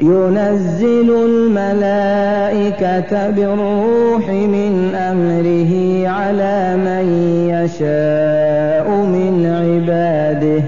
[0.00, 5.72] ينزل الملائكة بالروح من أمره
[6.08, 7.06] على من
[7.48, 10.62] يشاء من عباده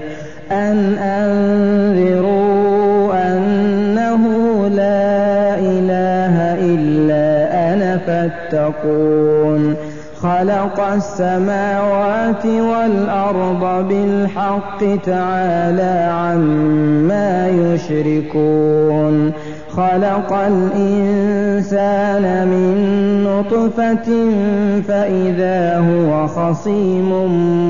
[0.51, 4.21] أن أنذروا أنه
[4.67, 9.86] لا إله إلا أنا فاتقون
[10.23, 19.31] خلق السماوات والأرض بالحق تعالى عما يشركون
[19.75, 22.71] خلق الإنسان من
[23.23, 24.09] نطفة
[24.87, 27.09] فإذا هو خصيم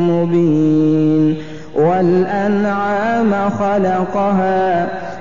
[0.10, 1.36] مبين
[1.76, 4.88] والأنعام خلقها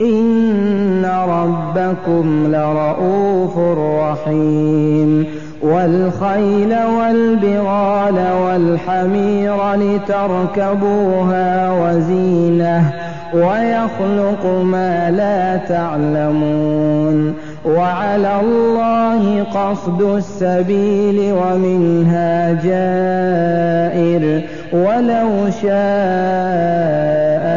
[0.00, 3.58] إن ربكم لرؤوف
[4.02, 5.26] رحيم
[5.62, 12.92] والخيل والبغال والحمير لتركبوها وزينه
[13.34, 25.28] ويخلق ما لا تعلمون وعلى الله قصد السبيل ومنها جائر ولو
[25.62, 27.25] شاء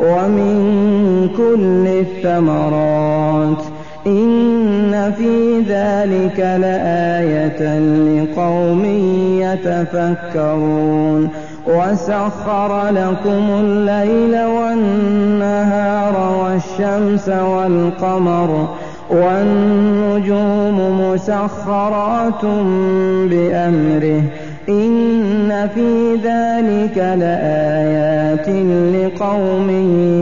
[0.00, 0.56] ومن
[1.36, 3.62] كل الثمرات
[4.06, 8.84] إن في ذلك لآية لقوم
[9.40, 11.28] يتفكرون
[11.66, 18.68] وسخر لكم الليل والنهار والشمس والقمر
[19.10, 22.44] والنجوم مسخرات
[23.30, 24.22] بأمره
[24.68, 28.48] إن في ذلك لآيات
[28.96, 29.70] لقوم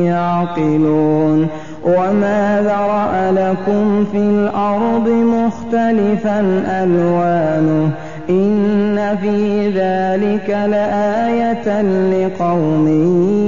[0.06, 1.46] يعقلون
[1.84, 6.40] وما ذرأ لكم في الأرض مختلفا
[6.84, 7.90] ألوانه
[8.30, 12.88] إن في ذلك لآية لقوم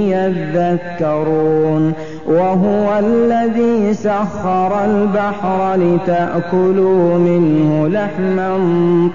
[0.07, 1.93] يذكرون
[2.27, 8.57] وهو الذي سخر البحر لتأكلوا منه لحما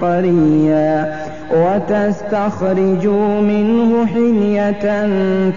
[0.01, 1.13] طريا
[1.51, 4.71] وتستخرجوا منه حلية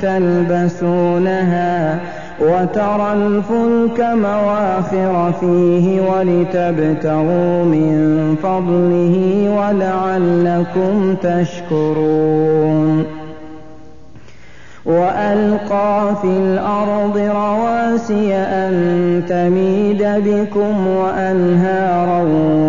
[0.01, 1.99] تلبسونها
[2.39, 13.18] وترى الفلك مواخر فيه ولتبتغوا من فضله ولعلكم تشكرون
[14.89, 22.25] وألقى في الأرض رواسي أن تميد بكم وأنهارا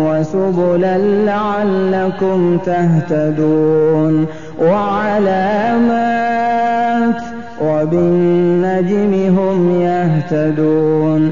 [0.09, 4.25] وسبلا لعلكم تهتدون
[4.61, 7.21] وعلامات
[7.65, 11.31] وبالنجم هم يهتدون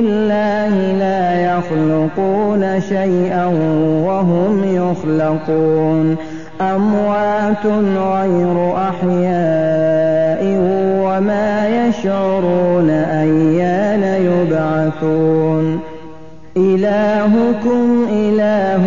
[1.61, 3.45] يخلقون شيئا
[4.05, 6.15] وهم يخلقون
[6.61, 7.65] أموات
[7.97, 10.43] غير أحياء
[11.03, 15.79] وما يشعرون أيان يبعثون
[16.57, 18.81] إلهكم إله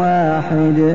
[0.00, 0.94] واحد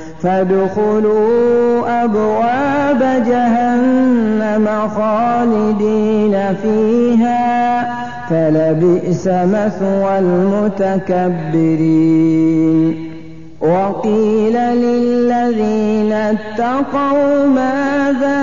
[0.21, 7.87] فادخلوا أبواب جهنم خالدين فيها
[8.29, 13.11] فلبئس مثوى المتكبرين
[13.61, 18.41] وقيل للذين اتقوا ماذا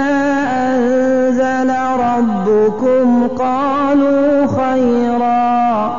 [0.70, 5.98] أنزل ربكم قالوا خيرا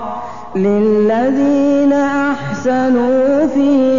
[0.56, 3.99] للذين أحسنوا فيها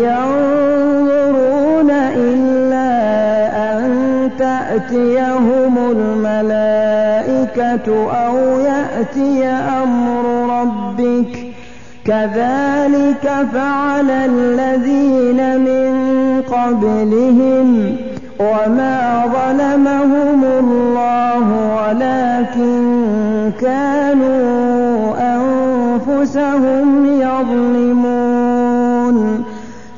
[4.91, 9.47] تأتيهم الملائكة أو يأتي
[9.83, 10.23] أمر
[10.61, 11.33] ربك
[12.05, 15.93] كذلك فعل الذين من
[16.41, 17.95] قبلهم
[18.39, 27.00] وما ظلمهم الله ولكن كانوا أنفسهم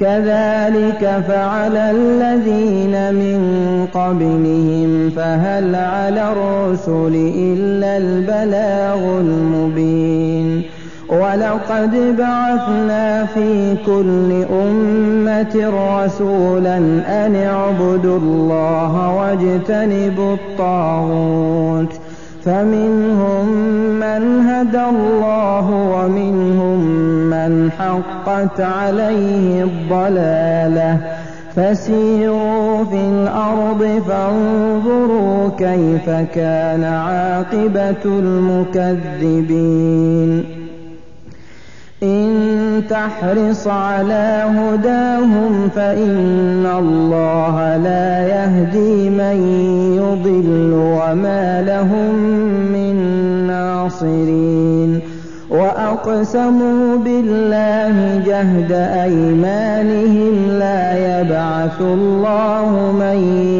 [0.00, 3.40] كذلك فعل الذين من
[3.94, 10.62] قبلهم فهل على الرسل إلا البلاغ المبين
[11.08, 15.54] ولقد بعثنا في كل أمة
[16.04, 16.76] رسولا
[17.26, 21.90] أن اعبدوا الله واجتنبوا الطاغوت
[22.44, 23.50] فمنهم
[24.00, 26.78] من هدى الله ومنهم
[27.30, 30.98] من حقت عليه الضلاله
[31.56, 40.53] فسيروا في الارض فانظروا كيف كان عاقبه المكذبين
[42.90, 49.38] تحرص على هداهم فإن الله لا يهدي من
[49.96, 52.14] يضل وما لهم
[52.72, 52.94] من
[53.46, 55.00] ناصرين
[55.50, 63.16] وأقسموا بالله جهد أيمانهم لا يبعث الله من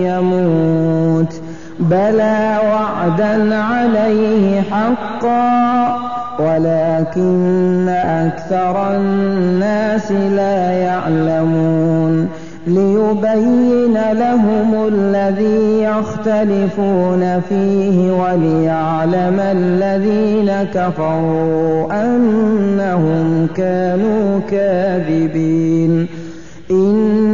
[0.07, 1.41] يموت
[1.81, 6.04] بلى وعدا عليه حقا
[6.39, 12.29] ولكن أكثر الناس لا يعلمون
[12.67, 26.07] ليبين لهم الذي يختلفون فيه وليعلم الذين كفروا أنهم كانوا كاذبين
[26.71, 27.34] إن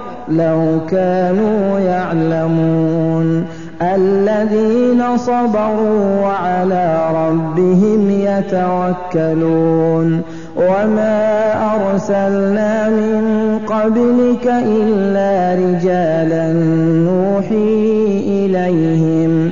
[0.37, 3.45] لو كانوا يعلمون
[3.81, 10.21] الذين صبروا وعلى ربهم يتوكلون
[10.55, 13.23] وما أرسلنا من
[13.67, 16.53] قبلك إلا رجالا
[17.03, 19.51] نوحي إليهم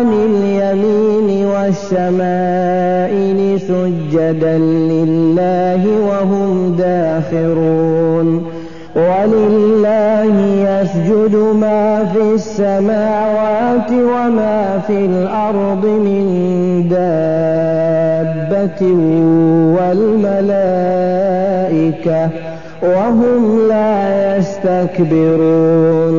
[0.00, 4.58] عن اليمين والشمائل سجدا
[4.92, 8.26] لله وهم داخرون
[8.96, 10.24] ولله
[10.68, 16.26] يسجد ما في السماوات وما في الأرض من
[16.90, 18.82] دابة
[19.78, 22.28] والملائكة
[22.82, 23.94] وهم لا
[24.38, 26.18] يستكبرون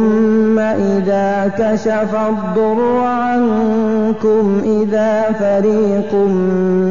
[0.97, 6.13] إِذَا كَشَفَ الضُّرَّ عَنكُمْ إِذَا فَرِيقٌ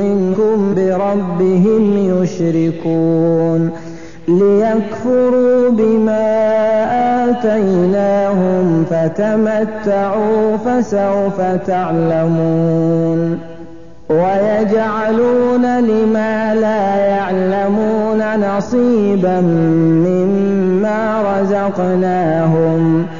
[0.02, 1.82] مِّنكُم بِرَبِّهِمْ
[2.22, 3.70] يُشْرِكُونَ
[4.28, 6.30] لِيَكْفُرُوا بِمَا
[7.30, 13.38] آتَيْنَاهُمْ فَتَمَتَّعُوا فَسَوْفَ تَعْلَمُونَ
[14.10, 19.40] وَيَجْعَلُونَ لِمَا لَا يَعْلَمُونَ نَصِيبًا
[20.06, 21.00] مِّمَّا
[21.32, 23.19] رَزَقْنَاهُمْ ۗ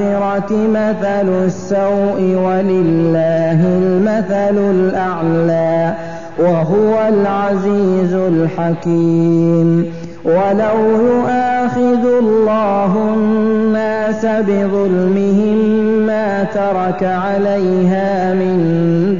[0.00, 5.94] الآخرة مثل السوء ولله المثل الأعلى
[6.38, 9.92] وهو العزيز الحكيم
[10.24, 15.58] ولو يؤاخذ الله الناس بظلمهم
[16.06, 18.58] ما ترك عليها من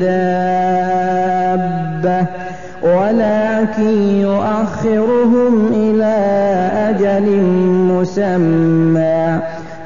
[0.00, 2.24] دابة
[2.82, 6.14] ولكن يؤخرهم إلى
[6.90, 7.24] أجل
[7.92, 9.38] مسمى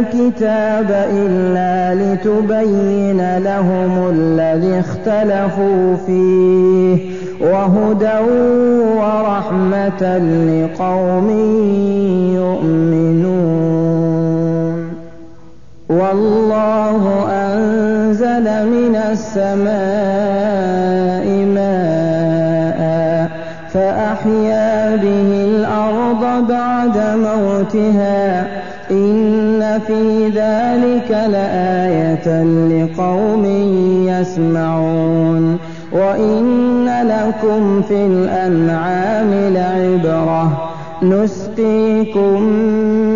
[0.00, 8.18] الْكِتَابَ إِلَّا لِتُبَيِّنَ لَهُمُ الَّذِي اخْتَلَفُوا فِيهِ وَهُدًى
[9.00, 10.18] وَرَحْمَةً
[10.50, 11.28] لِقَوْمٍ
[12.40, 14.76] يُؤْمِنُونَ
[15.88, 17.02] وَاللَّهُ
[17.46, 21.26] أَنزَلَ مِنَ السَّمَاءِ
[21.58, 22.80] مَاءً
[23.72, 28.24] فَأَحْيَا بِهِ الْأَرْضَ بَعْدَ مَوْتِهَا
[28.90, 29.35] إِنَّ
[29.78, 33.44] فِي ذَلِكَ لَآيَةً لِقَوْمٍ
[34.08, 35.58] يَسْمَعُونَ
[35.92, 42.42] وَإِنَّ لَكُمْ فِي الْأَنْعَامِ لَعِبْرَةً نُسْقِيكُم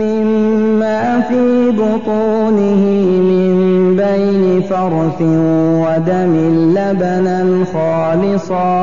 [0.03, 2.83] مِّمَّا فِي بُطُونِهِ
[3.33, 3.57] مِن
[3.97, 5.21] بَيْنِ فَرْثٍ
[5.83, 6.35] وَدَمٍ
[6.79, 7.41] لَّبَنًا
[7.75, 8.81] خَالِصًا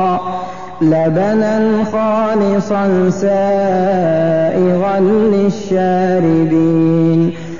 [0.82, 1.58] لبنا
[1.92, 7.32] خالصا سائغا للشاربين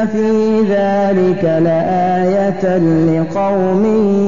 [0.00, 2.78] إِنَّ فِي ذَلِكَ لَآيَةً
[3.10, 3.84] لِقَوْمٍ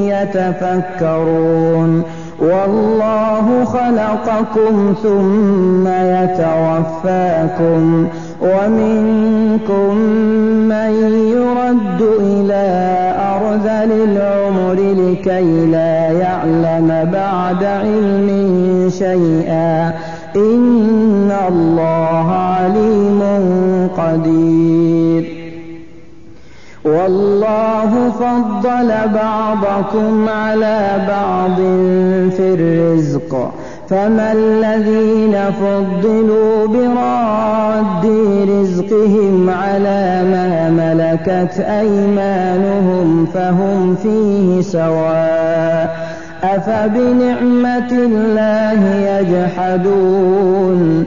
[0.06, 2.02] يَتَفَكَّرُونَ
[2.40, 8.06] وَاللَّهُ خَلَقَكُمْ ثُمَّ يَتَوَفَّاكُمْ
[8.42, 9.94] وَمِنكُم
[10.68, 10.90] مَّن
[11.36, 12.70] يُرَدُّ إِلَىٰ
[13.32, 18.28] أَرْذَلِ الْعُمُرِ لِكَيْ لَا يَعْلَمَ بَعْدَ عِلْمٍ
[18.90, 19.92] شَيْئًا ۚ
[20.36, 23.20] إِنَّ اللَّهَ عَلِيمٌ
[23.96, 24.61] قَدِيرٌ
[26.84, 31.56] والله فضل بعضكم على بعض
[32.30, 33.52] في الرزق
[33.88, 38.06] فما الذين فضلوا براد
[38.48, 51.06] رزقهم على ما ملكت أيمانهم فهم فيه سواء أفبنعمة الله يجحدون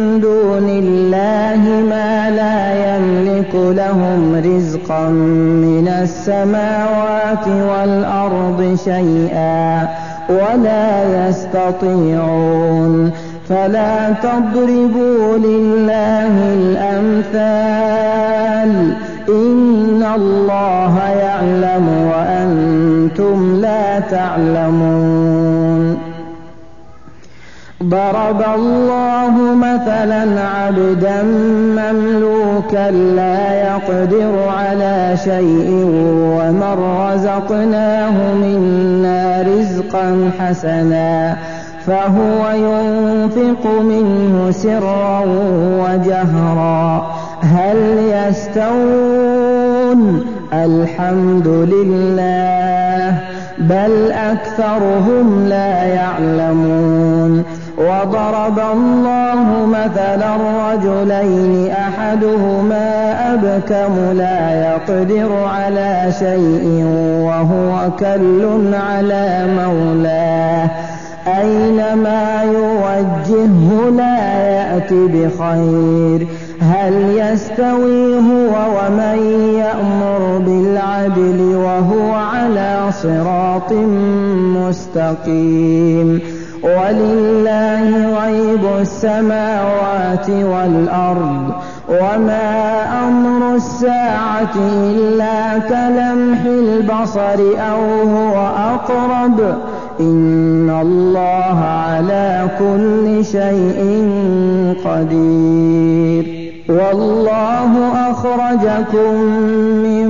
[4.87, 9.87] فريقا من السماوات والأرض شيئا
[10.29, 13.11] ولا يستطيعون
[13.49, 18.71] فلا تضربوا لله الأمثال
[19.29, 25.60] إن الله يعلم وأنتم لا تعلمون
[27.91, 31.23] ضرب الله مثلا عبدا
[31.75, 35.69] مملوكا لا يقدر على شيء
[36.37, 41.35] ومن رزقناه منا رزقا حسنا
[41.87, 45.23] فهو ينفق منه سرا
[45.79, 47.77] وجهرا هل
[48.11, 53.17] يستوون الحمد لله
[53.57, 57.43] بل أكثرهم لا يعلمون
[57.77, 60.35] وضرب الله مثلا
[60.71, 62.83] رجلين أحدهما
[63.33, 66.85] أبكم لا يقدر على شيء
[67.25, 70.69] وهو كل على مولاه
[71.39, 76.27] أينما يوجهه لا يأت بخير
[76.61, 83.73] هل يستوي هو ومن يأمر بالعدل وهو على صراط
[84.67, 86.21] مستقيم
[86.63, 87.89] ولله
[88.23, 91.51] غيب السماوات والأرض
[91.89, 99.39] وما أمر الساعة إلا كلمح البصر أو هو أقرب
[99.99, 103.81] إن الله على كل شيء
[104.85, 107.71] قدير والله
[108.11, 109.13] أخرجكم
[109.83, 110.07] من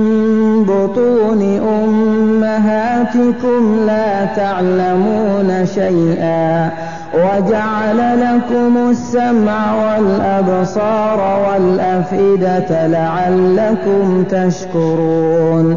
[0.64, 2.11] بطون أمه
[2.56, 6.70] أمهاتكم لا تعلمون شيئا
[7.14, 15.76] وجعل لكم السمع والأبصار والأفئدة لعلكم تشكرون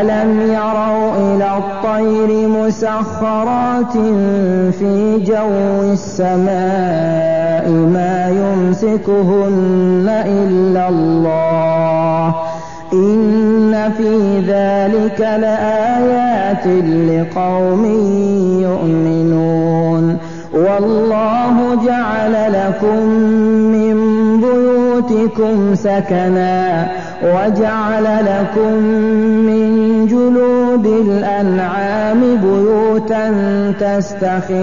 [0.00, 3.92] ألم يروا إلى الطير مسخرات
[4.78, 12.34] في جو السماء ما يمسكهن إلا الله
[12.92, 13.43] إن
[13.90, 16.66] فِي ذَلِكَ لَآيَاتٍ
[17.10, 17.84] لِقَوْمٍ
[18.62, 20.18] يُؤْمِنُونَ
[20.54, 23.06] وَاللَّهُ جَعَلَ لَكُم
[23.76, 23.98] مِّن
[24.40, 26.86] بُيُوتِكُمْ سَكَنًا
[27.22, 28.72] وَجَعَلَ لَكُم
[29.46, 29.70] مِّن
[30.06, 33.24] جُلُودِ الْأَنْعَامِ بُيُوتًا
[33.80, 34.54] تَسْتَخِفُّونَهَا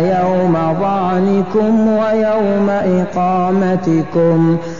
[0.00, 4.79] يَوْمَ ظَعْنِكُمْ وَيَوْمَ إِقَامَتِكُمْ ۖ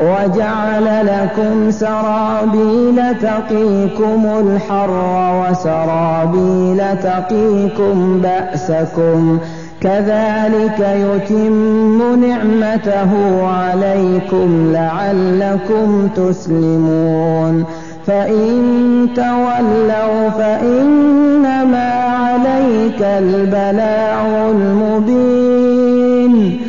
[0.00, 4.90] وجعل لكم سرابيل تقيكم الحر
[5.50, 9.38] وسرابيل تقيكم بأسكم
[9.80, 13.10] كذلك يتم نعمته
[13.46, 17.64] عليكم لعلكم تسلمون
[18.06, 18.62] فإن
[19.16, 26.60] تولوا فإنما عليك البلاع المبين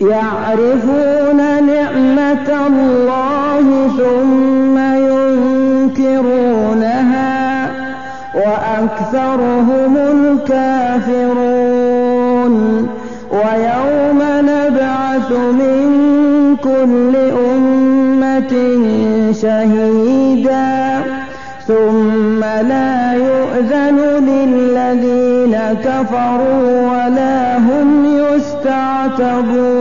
[0.00, 1.15] يعرفون
[2.48, 3.66] اللَّهِ
[3.98, 4.78] ثُمَّ
[5.96, 7.34] يُنْكِرُونَهَا
[8.34, 12.56] وَأَكْثَرُهُمُ الْكَافِرُونَ
[13.32, 15.90] وَيَوْمَ نَبْعَثُ مِن
[16.62, 17.16] كُلِّ
[17.56, 18.54] أُمَّةٍ
[19.42, 20.74] شَهِيدًا
[21.68, 23.98] ثُمَّ لَا يُؤْذَنُ
[24.30, 25.54] لِلَّذِينَ
[25.84, 27.88] كَفَرُوا وَلَا هُمْ
[28.22, 29.75] يُسْتَعْتَبُونَ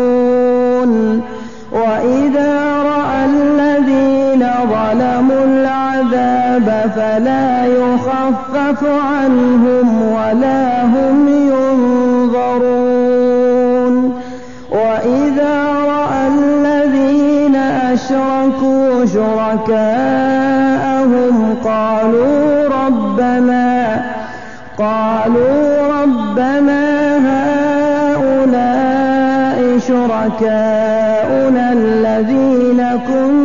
[8.66, 14.22] يُعْفَ عَنْهُمْ وَلَا هُمْ يُنظَرُونَ
[14.72, 24.06] وَإِذَا رَأَى الَّذِينَ أَشْرَكُوا شُرَكَاءَهُمْ قَالُوا رَبَّنَا
[24.78, 26.86] قَالُوا رَبَّنَا
[27.28, 33.45] هَؤُلَاءِ شُرَكَاؤُنَا الَّذِينَ كُنَّا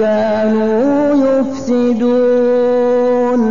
[0.00, 0.88] كانوا
[1.26, 3.42] يُفْسِدُونَ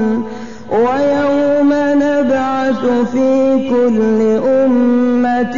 [0.72, 1.74] وَيَوْمَ
[2.06, 2.84] نَبْعَثُ
[3.14, 3.30] فِي
[3.70, 5.58] كُلِّ أُمَّةٍ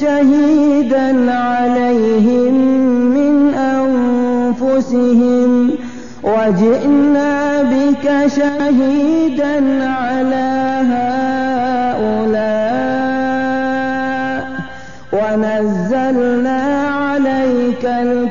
[0.00, 2.54] شَهِيدًا عَلَيْهِم
[3.16, 5.50] مِّنْ أَنفُسِهِمْ
[6.22, 9.54] وَجِئْنَا بِكَ شَهِيدًا
[9.88, 10.11] عَلَيْهِم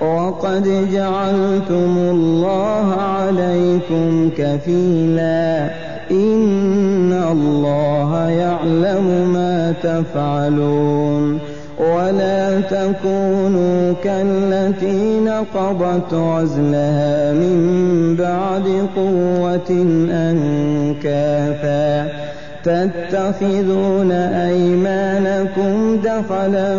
[0.00, 5.70] وقد جعلتم الله عليكم كفيلا
[6.10, 11.38] إن الله يعلم ما تفعلون
[11.78, 18.64] ولا تكونوا كالتي نقضت عزلها من بعد
[18.96, 19.76] قوة
[20.10, 22.21] أنكاثا
[22.64, 26.76] تتخذون أيمانكم دخلا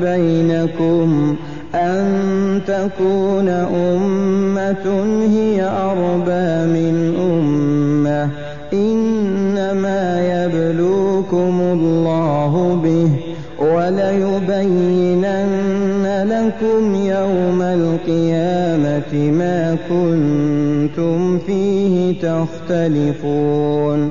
[0.00, 1.36] بينكم
[1.74, 2.04] أن
[2.66, 8.30] تكون أمة هي أربى من أمة
[8.72, 10.02] إنما
[10.46, 13.10] يبلوكم الله به
[13.66, 15.26] وليبينن
[16.28, 24.10] لكم يوم القيامة ما كنتم فيه تختلفون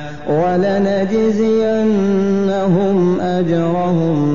[0.29, 4.25] ولنجزينهم أجرهم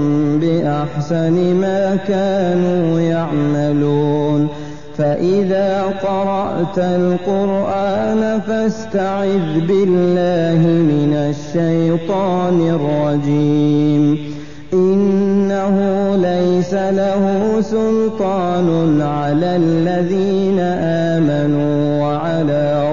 [0.40, 4.48] بأحسن ما كانوا يعملون
[4.98, 11.12] فإذا قرأت القرآن فاستعذ بالله من
[11.54, 14.18] الشيطان الرجيم
[14.72, 15.78] إنه
[16.16, 17.24] ليس له
[17.60, 22.92] سلطان على الذين آمنوا وعلى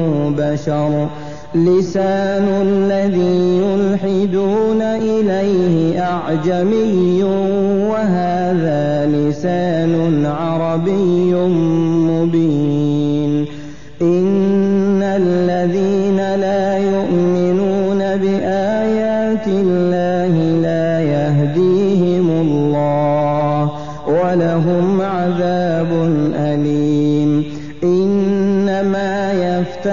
[0.37, 1.07] بشر
[1.55, 7.23] لسان الذي يلحدون إليه أعجمي
[7.89, 11.33] وهذا لسان عربي
[12.09, 13.45] مبين
[14.01, 20.00] إن الذين لا يؤمنون بآيات الله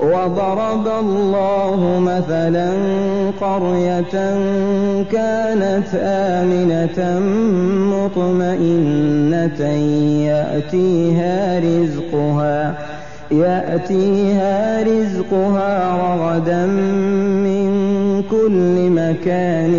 [0.00, 2.70] وضرب الله مثلا
[3.40, 4.16] قرية
[5.12, 7.20] كانت آمنة
[7.96, 9.60] مطمئنة
[10.30, 12.74] يأتيها رزقها
[13.30, 16.66] يأتيها رزقها رغدا
[17.46, 17.68] من
[18.30, 19.72] كل مكان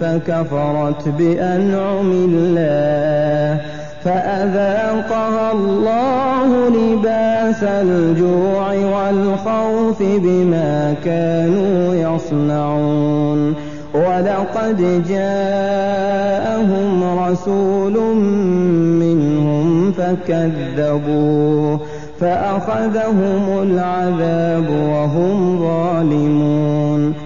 [0.00, 3.75] فكفرت بأنعم الله
[4.06, 13.54] فأذاقها الله لباس الجوع والخوف بما كانوا يصنعون
[13.94, 18.14] ولقد جاءهم رسول
[19.02, 21.80] منهم فكذبوه
[22.20, 27.25] فأخذهم العذاب وهم ظالمون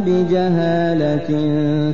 [0.00, 1.26] بجهالة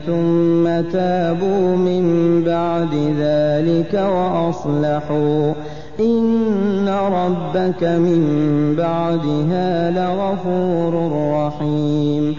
[0.06, 2.02] ثم تابوا من
[2.46, 2.88] بعد
[3.20, 5.52] ذلك وأصلحوا
[6.00, 8.20] إن ربك من
[8.78, 11.12] بعدها لغفور
[11.46, 12.34] رحيم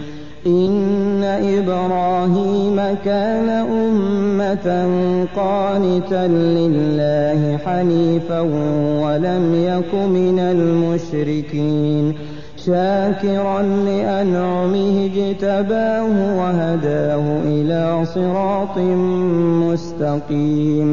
[0.46, 4.86] إن إبراهيم كان أمة
[5.36, 8.40] قانتا لله حنيفا
[9.00, 12.14] ولم يك من المشركين
[12.66, 16.02] شاكرا لأنعمه اجتباه
[16.38, 17.82] وهداه إلى
[18.14, 18.78] صراط
[20.28, 20.88] مستقيم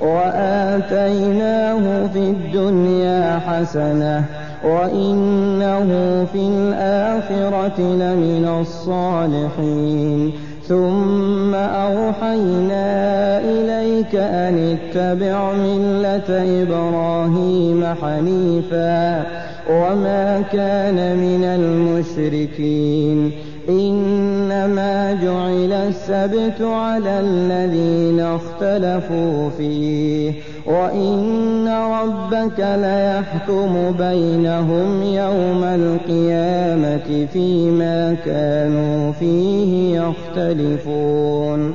[0.00, 4.24] وآتيناه في الدنيا حسنة
[4.64, 5.86] وإنه
[6.32, 10.32] في الآخرة لمن الصالحين
[10.68, 12.84] ثم أوحينا
[13.40, 16.30] إليك أن اتبع ملة
[16.62, 23.30] إبراهيم حنيفاً وما كان من المشركين
[23.68, 30.32] إنما جعل السبت على الذين اختلفوا فيه
[30.66, 41.74] وإن ربك ليحكم بينهم يوم القيامة فيما كانوا فيه يختلفون